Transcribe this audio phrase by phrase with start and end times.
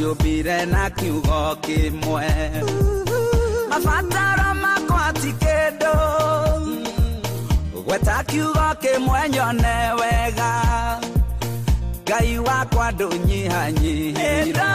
[0.00, 2.26] na na kiugo kĩmwe.
[3.70, 5.94] Mabataro makwa ti kĩndũ.
[7.86, 10.52] Gweta kiugo kĩmwe nyone wega.
[12.04, 14.68] Ngai wakwa ndũnyihanyihirwo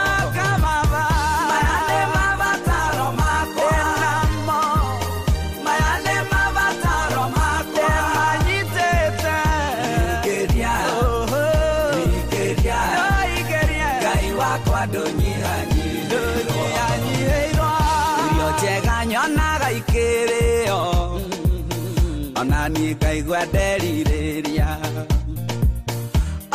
[22.42, 24.70] ona niĩ ngaigua nderirĩria.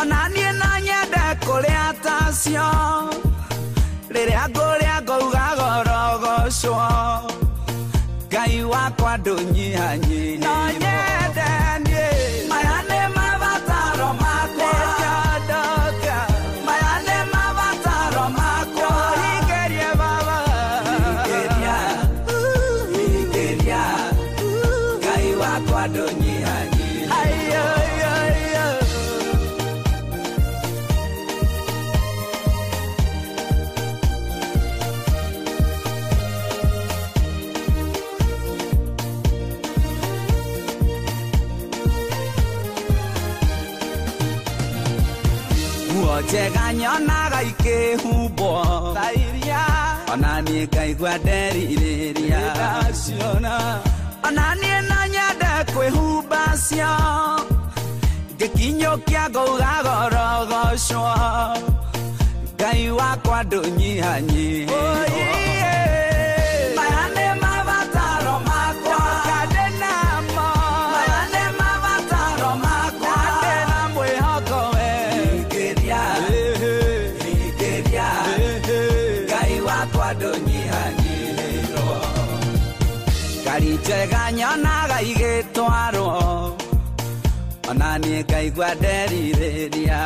[0.01, 2.69] Ona niĩ no nyende kũrĩa tacio
[4.15, 6.89] rĩrĩa ngũrĩa ngauga gorogocwo
[8.31, 10.76] ngai wakwa ndũnyihanyihirwo maya
[46.21, 48.51] njega nyonaga ikĩhumbwo
[50.13, 52.41] ona niĩ ngaigua nderirĩria
[54.29, 56.95] ona niĩ no nyende kwĩhumba cio.
[58.37, 61.15] Ngĩkinyũkia ngauga gorogocwo.
[62.57, 64.81] Ngai wakwa ndũnyihanyihirwo
[83.87, 86.09] njega nyonaga igĩtwarwo
[87.71, 90.01] ona niĩ ngaigua nderirĩria.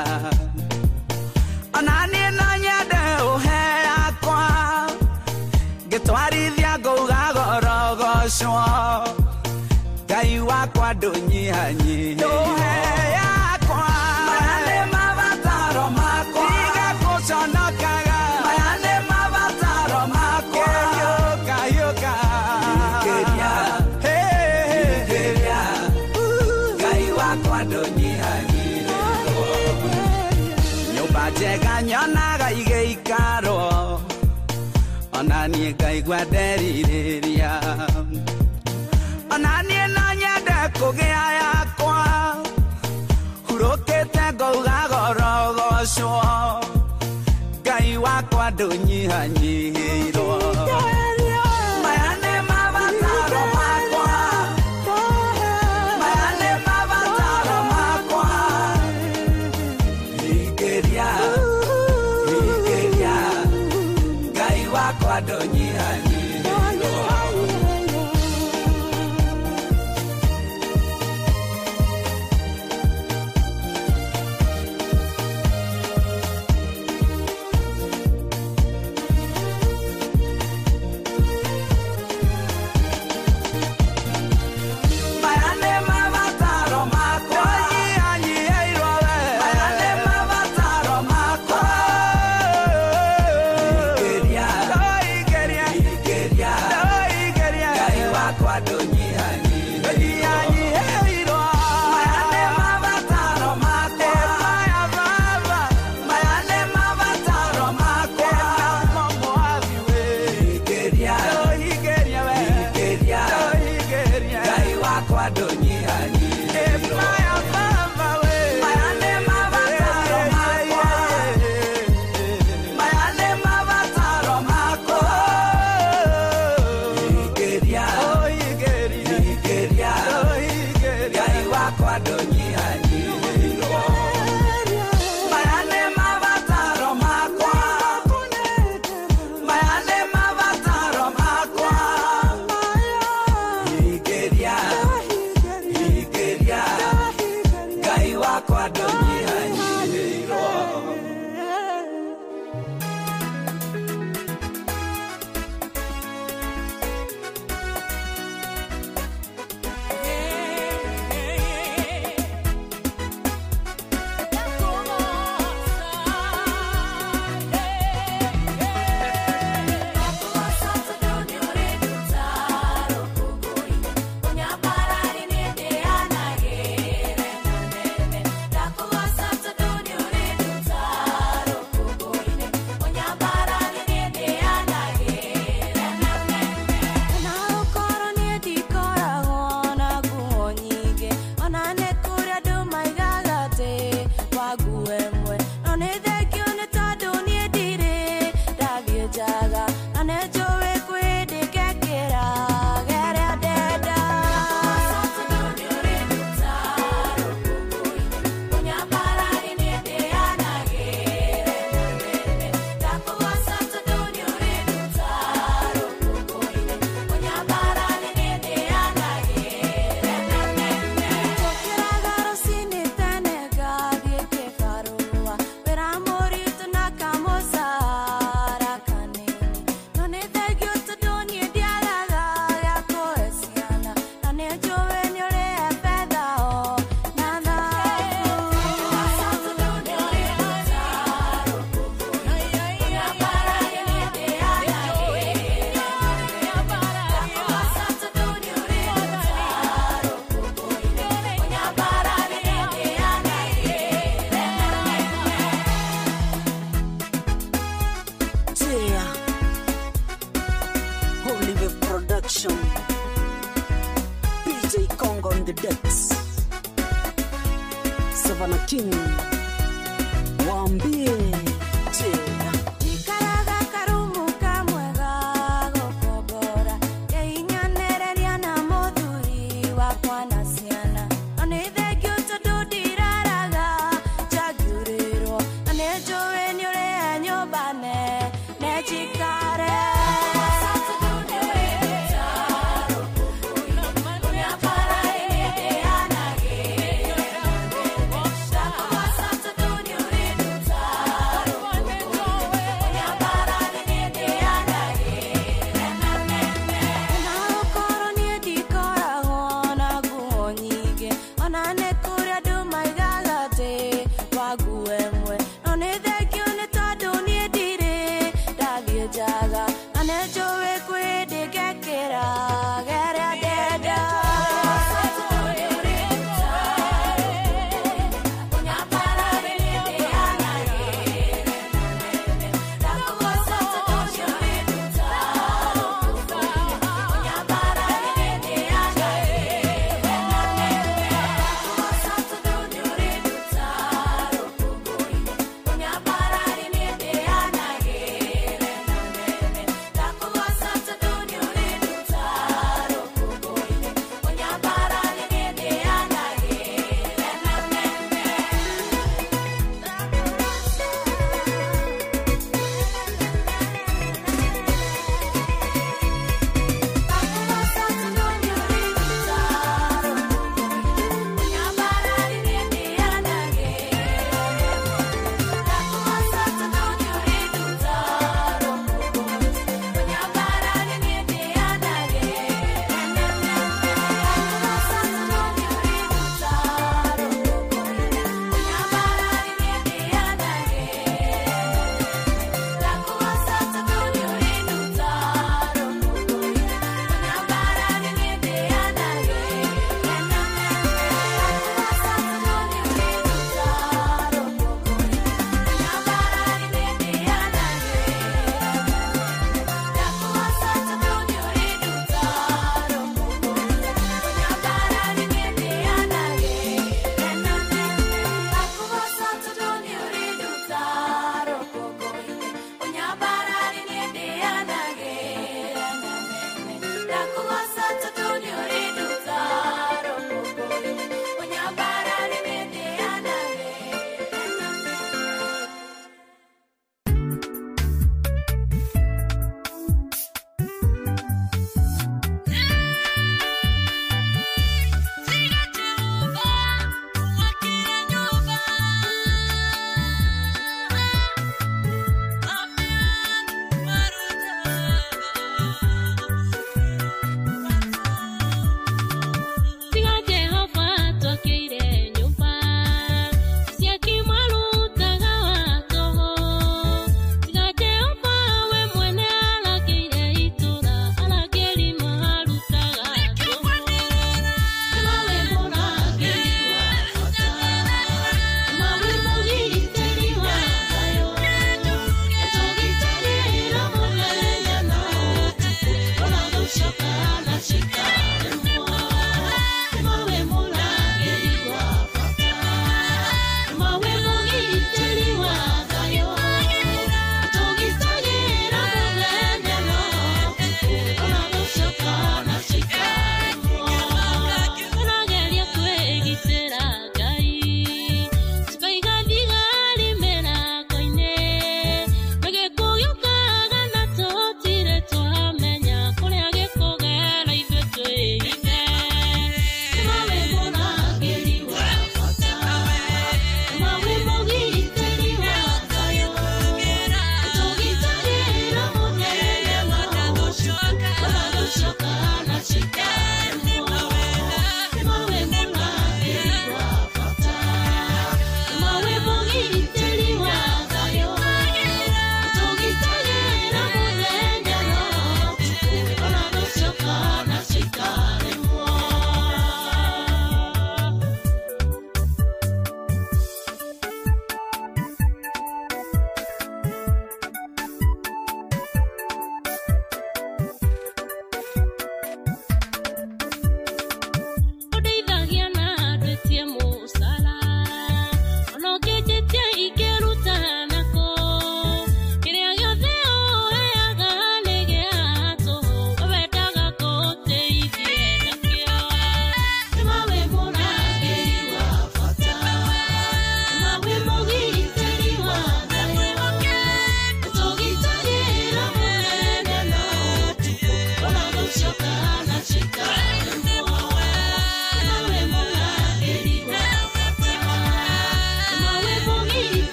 [1.78, 3.00] Ona niĩ no nyende
[3.32, 4.41] ũhe yakwa
[5.88, 8.64] ngĩtwarithia ngauga gorogocwo
[10.08, 12.32] ngai wakwa ndũnyihanyihirwo
[35.41, 37.53] ona niĩ ngaigua nderirĩria
[39.34, 41.97] ona niĩ no nyende kũgĩa yakwa.
[43.47, 46.23] Hurũkĩte ngauga gorogocwo
[47.65, 50.40] ngai wakwa ndũnyihanyihirwo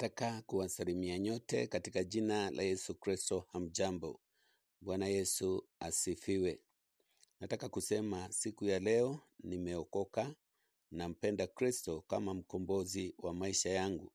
[0.00, 3.44] Nataka kuwasalimia nyote katika jina la Yesu Kristo.
[3.52, 4.20] Hamjambo.
[4.80, 6.60] Bwana Yesu asifiwe.
[7.40, 10.34] Nataka kusema siku ya leo nimeokoka,
[10.90, 14.12] nampenda Kristo kama mkombozi wa maisha yangu.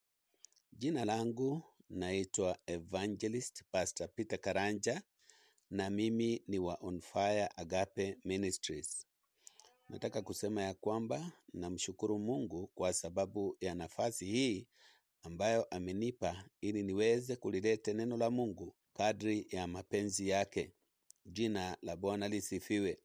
[0.74, 5.02] Jina langu naitwa Evangelist Pastor Peter Karanja
[5.70, 9.08] na mimi ni wa On Fire Agape Ministries.
[9.90, 14.68] Nataka kusema ya kwamba namshukuru Mungu kwa sababu ya nafasi hii
[15.24, 20.72] ambayo amenipa ili niweze kulilete neno la Mungu kadri ya mapenzi yake.
[21.26, 22.98] Jina la Bwana lisifiwe.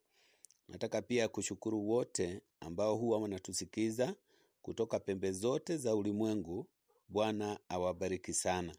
[0.68, 4.14] Nataka pia kushukuru wote ambao huwa wanatusikiza
[4.62, 6.66] kutoka pembe zote za ulimwengu.
[7.08, 8.76] Bwana awabariki sana.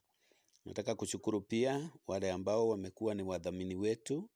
[0.65, 4.29] Nataka kushukuru pia wale ambao wamekuwa ni wadhamini wetu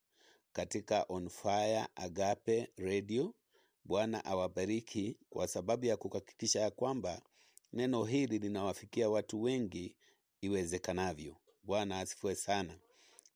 [0.52, 3.34] katika On Fire Agape Radio.
[3.84, 7.22] Bwana awabariki kwa sababu ya kuhakikisha ya kwamba
[7.74, 9.96] neno hili linawafikia watu wengi
[10.40, 11.36] iwezekanavyo.
[11.64, 12.78] Bwana asifiwe sana.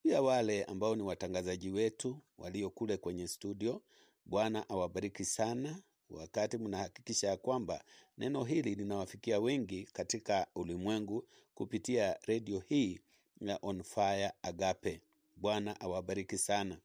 [0.02, 3.82] Pia wale ambao ni watangazaji wetu walio kule kwenye studio,
[4.24, 5.80] Bwana awabariki sana
[6.10, 7.84] wakati mnahakikisha ya kwamba
[8.18, 13.00] neno hili linawafikia wengi katika ulimwengu kupitia redio hii
[13.40, 15.00] ya On Fire Agape.
[15.36, 16.78] Bwana awabariki sana.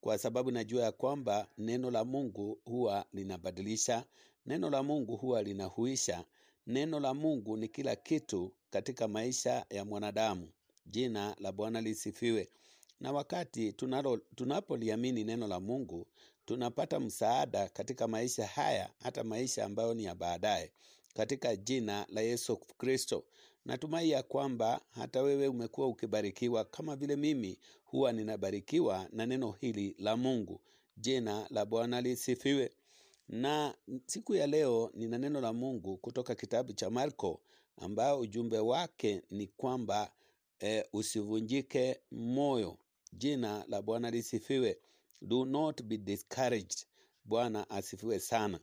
[0.02, 4.06] kwa sababu najua ya kwamba neno la Mungu huwa linabadilisha,
[4.46, 6.26] neno la Mungu huwa linahuisha,
[6.68, 10.50] neno la Mungu ni kila kitu katika maisha ya mwanadamu.
[10.86, 12.50] Jina la Bwana lisifiwe.
[13.00, 16.08] Na wakati tunalo tunapoliamini neno la Mungu
[16.46, 20.72] tunapata msaada katika maisha haya, hata maisha ambayo ni ya baadaye,
[21.14, 23.24] katika jina la Yesu Kristo.
[23.66, 29.96] Natumai ya kwamba hata wewe umekuwa ukibarikiwa kama vile mimi huwa ninabarikiwa na neno hili
[30.00, 30.62] la Mungu.
[30.98, 32.72] Jina la Bwana lisifiwe.
[33.30, 33.76] Na
[34.06, 37.42] siku ya leo nina neno la Mungu kutoka kitabu cha Marko
[37.78, 40.12] ambao ujumbe wake ni kwamba
[40.60, 42.78] e, usivunjike moyo.
[43.14, 44.78] Jina la Bwana lisifiwe.
[45.22, 46.86] Do not be discouraged.
[47.26, 48.60] Bwana asifiwe sana.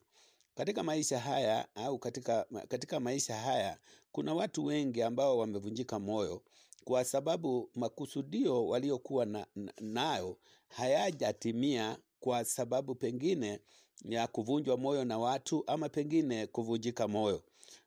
[0.55, 3.79] Katika maisha haya au katika, katika maisha haya
[4.13, 6.43] kuna watu wengi ambao wamevunjika moyo
[6.85, 13.61] kwa sababu makusudio waliokuwa na, na, nayo hayajatimia kwa sababu pengine
[14.05, 17.43] ya kuvunjwa moyo na watu ama pengine kuvunjika moyo.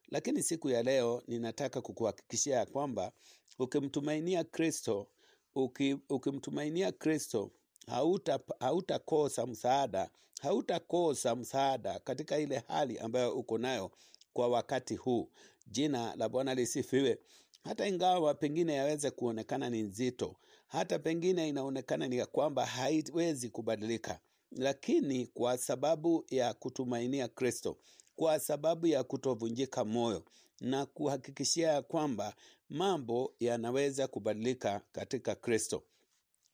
[0.10, 3.12] Lakini siku ya leo ninataka kukuhakikishia ya kwamba
[3.60, 5.08] ukimtumainia Kristo,
[5.56, 7.52] uki, ukimtumainia Kristo
[7.88, 10.10] hauta hautakosa msaada,
[10.42, 13.92] hautakosa msaada katika ile hali ambayo uko nayo
[14.34, 15.30] kwa wakati huu.
[15.68, 17.20] Jina la Bwana lisifiwe.
[17.64, 20.36] Hata ingawa pengine yaweze kuonekana ni nzito,
[20.68, 24.20] hata pengine inaonekana ni kwamba haiwezi kubadilika,
[24.52, 27.78] lakini kwa sababu ya kutumainia Kristo,
[28.16, 30.24] kwa sababu ya kutovunjika moyo
[30.62, 32.36] na kuhakikishia ya kwamba
[32.70, 35.84] mambo yanaweza kubadilika katika Kristo.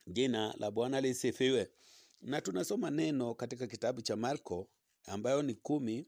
[0.07, 1.69] Jina la Bwana lisifiwe.
[2.21, 4.67] Na tunasoma neno katika kitabu cha Marko
[5.05, 6.05] ambayo ni kumi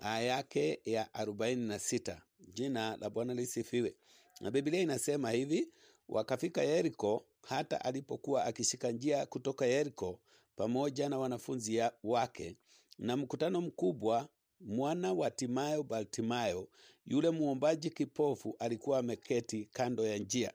[0.00, 2.22] aya yake ya arobaini na sita.
[2.52, 3.96] Jina la Bwana lisifiwe.
[4.40, 5.72] Na Biblia inasema hivi,
[6.08, 10.20] wakafika Yeriko, hata alipokuwa akishika njia kutoka Yeriko
[10.56, 12.56] pamoja na wanafunzi wake
[12.98, 14.28] na mkutano mkubwa,
[14.60, 16.68] mwana wa Timayo Bartimayo,
[17.06, 20.52] yule muombaji kipofu, alikuwa ameketi kando ya njia.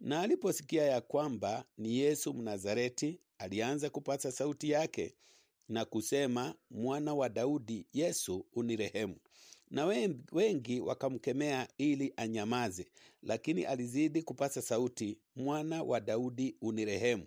[0.00, 5.14] Na aliposikia ya kwamba ni Yesu Mnazareti, alianza kupasa sauti yake
[5.68, 9.16] na kusema, mwana wa Daudi, Yesu unirehemu.
[9.70, 9.86] Na
[10.32, 12.86] wengi wakamkemea ili anyamaze,
[13.22, 17.26] lakini alizidi kupasa sauti, mwana wa Daudi unirehemu.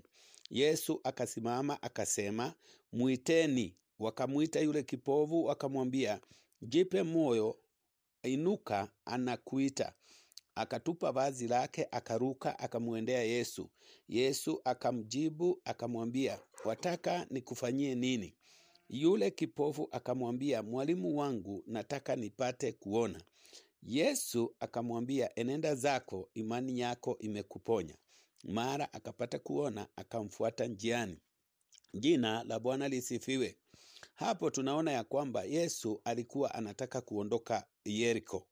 [0.49, 2.53] Yesu akasimama akasema,
[2.93, 3.75] mwiteni.
[3.99, 6.21] Wakamwita yule kipovu, wakamwambia,
[6.61, 7.59] jipe moyo,
[8.23, 9.93] inuka, anakuita.
[10.59, 13.69] Akatupa vazi lake, akaruka, akamwendea Yesu.
[14.07, 18.35] Yesu akamjibu akamwambia, wataka nikufanyie nini?
[18.89, 23.21] Yule kipofu akamwambia, mwalimu wangu, nataka nipate kuona.
[23.83, 27.95] Yesu akamwambia, enenda zako, imani yako imekuponya.
[28.43, 31.17] Mara akapata kuona, akamfuata njiani.
[31.93, 33.57] Jina la Bwana lisifiwe.
[34.15, 38.47] Hapo tunaona ya kwamba Yesu alikuwa anataka kuondoka Yeriko,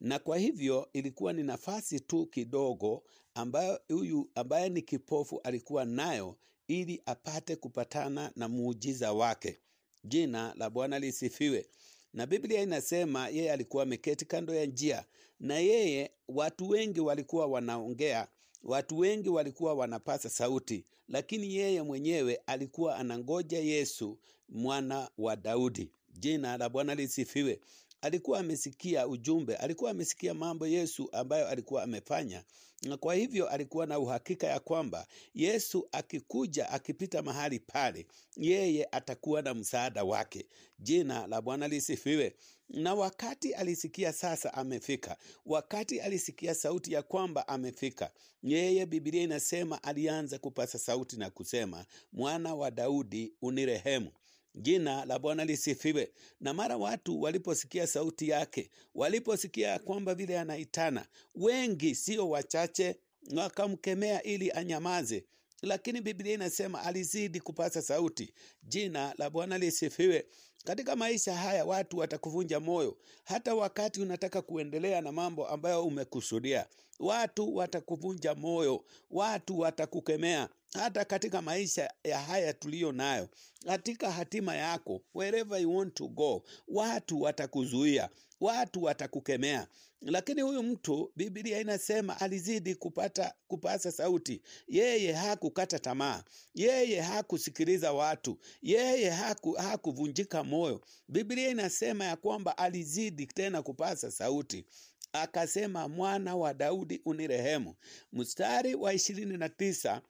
[0.00, 3.02] na kwa hivyo ilikuwa ni nafasi tu kidogo
[3.34, 6.36] ambayo huyu ambaye ni kipofu alikuwa nayo
[6.68, 9.58] ili apate kupatana na muujiza wake.
[10.04, 11.66] Jina la Bwana lisifiwe.
[12.12, 15.04] Na Biblia inasema yeye alikuwa ameketi kando ya njia,
[15.40, 18.28] na yeye, watu wengi walikuwa wanaongea,
[18.62, 25.90] watu wengi walikuwa wanapasa sauti, lakini yeye mwenyewe alikuwa anangoja Yesu mwana wa Daudi.
[26.12, 27.60] Jina la Bwana lisifiwe.
[28.04, 32.44] Alikuwa amesikia ujumbe, alikuwa amesikia mambo Yesu ambayo alikuwa amefanya,
[32.82, 39.42] na kwa hivyo alikuwa na uhakika ya kwamba Yesu akikuja akipita mahali pale, yeye atakuwa
[39.42, 40.46] na msaada wake.
[40.78, 42.34] Jina la Bwana lisifiwe.
[42.68, 48.10] Na wakati alisikia sasa amefika, wakati alisikia sauti ya kwamba amefika,
[48.42, 54.10] yeye, Biblia inasema alianza kupasa sauti na kusema, mwana wa Daudi, unirehemu.
[54.54, 56.12] Jina la Bwana lisifiwe.
[56.40, 62.96] Na mara watu waliposikia sauti yake, waliposikia kwamba vile anaitana, wengi sio wachache,
[63.36, 65.24] wakamkemea ili anyamaze,
[65.62, 68.34] lakini Biblia inasema alizidi kupasa sauti.
[68.62, 70.26] Jina la Bwana lisifiwe.
[70.64, 76.66] Katika maisha haya watu watakuvunja moyo, hata wakati unataka kuendelea na mambo ambayo umekusudia.
[76.98, 83.28] Watu watakuvunja moyo, watu watakukemea, hata katika maisha ya haya tuliyo nayo,
[83.66, 88.08] katika hatima yako, wherever you want to go, watu watakuzuia,
[88.40, 89.66] watu watakukemea.
[90.00, 94.42] Lakini huyu mtu, Biblia inasema alizidi kupata kupasa sauti.
[94.68, 100.80] Yeye hakukata tamaa, yeye hakusikiliza watu, yeye haku, hakuvunjika moyo.
[101.08, 104.64] Biblia inasema ya kwamba alizidi tena kupasa sauti
[105.12, 107.74] akasema, mwana wa Daudi unirehemu.
[108.12, 110.02] Mstari wa ishirini na tisa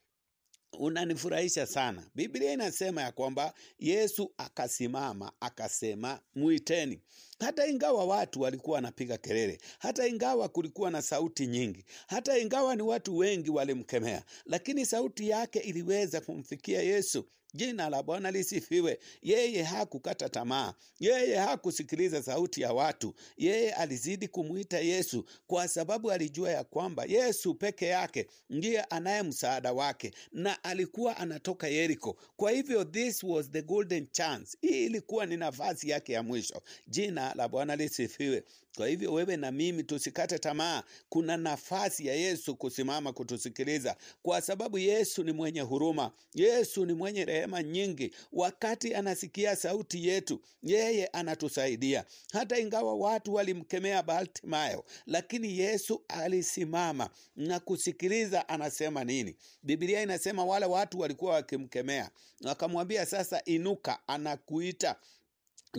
[0.79, 2.03] unanifurahisha sana.
[2.15, 7.01] Biblia inasema ya kwamba Yesu akasimama akasema, mwiteni.
[7.41, 12.83] Hata ingawa watu walikuwa wanapiga kelele, hata ingawa kulikuwa na sauti nyingi, hata ingawa ni
[12.83, 17.25] watu wengi walimkemea, lakini sauti yake iliweza kumfikia Yesu.
[17.55, 18.99] Jina la Bwana lisifiwe.
[19.23, 26.51] Yeye hakukata tamaa, yeye hakusikiliza sauti ya watu, yeye alizidi kumwita Yesu kwa sababu alijua
[26.51, 32.17] ya kwamba Yesu peke yake ndiye anaye msaada wake, na alikuwa anatoka Yeriko.
[32.37, 36.63] Kwa hivyo this was the golden chance, hii ilikuwa ni nafasi yake ya mwisho.
[36.87, 38.45] Jina la Bwana lisifiwe.
[38.77, 40.83] Kwa hivyo wewe na mimi tusikate tamaa.
[41.09, 47.25] Kuna nafasi ya Yesu kusimama kutusikiliza, kwa sababu Yesu ni mwenye huruma, Yesu ni mwenye
[47.25, 48.15] rehema nyingi.
[48.33, 52.05] Wakati anasikia sauti yetu, yeye anatusaidia.
[52.33, 59.37] Hata ingawa watu walimkemea Bartimayo, lakini Yesu alisimama na kusikiliza anasema nini.
[59.63, 62.11] Biblia inasema wale watu walikuwa wakimkemea,
[62.45, 64.97] wakamwambia sasa, inuka, anakuita.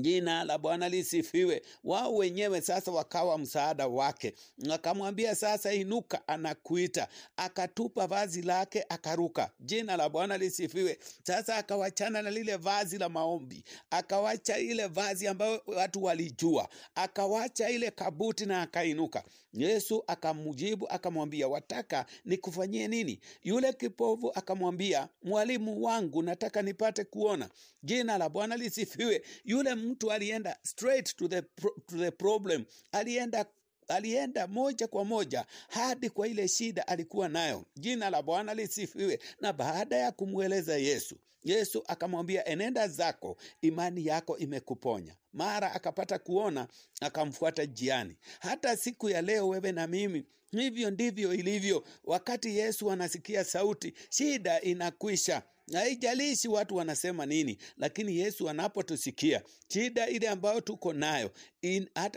[0.01, 1.61] Jina la Bwana lisifiwe.
[1.83, 4.33] Wao wenyewe sasa wakawa msaada wake,
[4.73, 7.07] akamwambia sasa, inuka, anakuita.
[7.37, 9.51] Akatupa vazi lake akaruka.
[9.59, 10.99] Jina la Bwana lisifiwe.
[11.23, 17.91] Sasa akawachana na lile vazi la maombi, akawacha ile vazi ambayo watu walijua, akawacha ile
[17.91, 19.23] kabuti na akainuka.
[19.53, 23.19] Yesu akamjibu akamwambia, wataka nikufanyie nini?
[23.43, 27.49] Yule kipovu akamwambia, mwalimu wangu, nataka nipate kuona.
[27.83, 29.21] Jina la Bwana lisifiwe.
[29.45, 31.41] Yule mtu alienda straight to the,
[31.87, 33.45] to the problem, alienda
[33.87, 37.65] alienda moja kwa moja hadi kwa ile shida alikuwa nayo.
[37.75, 39.19] Jina la Bwana lisifiwe.
[39.41, 45.15] Na baada ya kumweleza Yesu, Yesu akamwambia enenda zako, imani yako imekuponya.
[45.33, 46.67] Mara akapata kuona,
[47.01, 48.15] akamfuata jiani.
[48.39, 51.83] Hata siku ya leo, wewe na mimi hivyo ndivyo ilivyo.
[52.03, 55.43] Wakati Yesu anasikia sauti, shida inakwisha.
[55.73, 61.31] Haijalishi watu wanasema nini, lakini Yesu anapotusikia shida ile ambayo tuko nayo,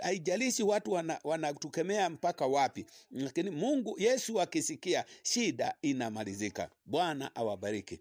[0.03, 0.93] haijalishi watu
[1.25, 6.71] wanatukemea wana mpaka wapi, lakini Mungu Yesu akisikia, shida inamalizika.
[6.87, 8.01] Bwana awabariki.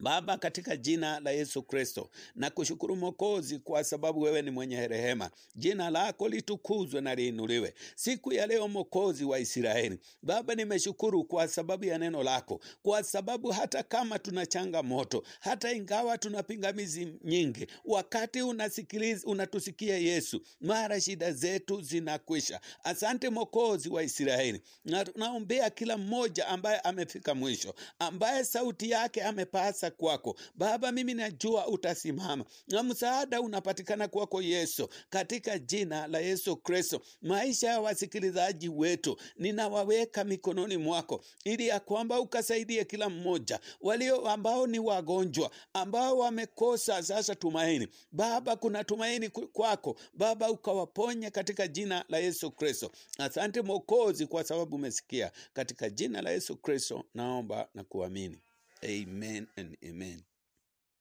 [0.00, 5.30] Baba, katika jina la Yesu Kristo na kushukuru Mwokozi kwa sababu wewe ni mwenye rehema.
[5.56, 9.98] Jina lako litukuzwe na liinuliwe siku ya leo, Mwokozi wa Israeli.
[10.22, 16.18] Baba, nimeshukuru kwa sababu ya neno lako, kwa sababu hata kama tuna changamoto, hata ingawa
[16.18, 22.60] tuna pingamizi nyingi, wakati unasikiliza, unatusikia Yesu, mara shida zetu zinakwisha.
[22.84, 29.89] Asante Mwokozi wa Israeli, na tunaombea kila mmoja ambaye amefika mwisho, ambaye sauti yake amepasa
[29.90, 36.56] sasa kwako Baba, mimi najua utasimama na msaada unapatikana kwako Yesu, katika jina la Yesu
[36.56, 37.00] Kristo.
[37.22, 44.66] Maisha ya wasikilizaji wetu ninawaweka mikononi mwako, ili ya kwamba ukasaidie kila mmoja, walio ambao
[44.66, 47.88] ni wagonjwa, ambao wamekosa sasa tumaini.
[48.12, 52.90] Baba, kuna tumaini kwako Baba, ukawaponya katika jina la Yesu Kristo.
[53.18, 55.32] Asante Mwokozi, kwa sababu umesikia.
[55.52, 58.38] Katika jina la Yesu Kristo naomba na kuamini,
[58.84, 60.22] amen and amen.